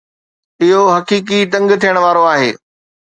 اهو 0.63 0.81
حقيقي 0.97 1.39
تنگ 1.53 1.69
ٿيڻ 1.81 1.95
وارو 2.03 2.23
آهي 2.33 2.49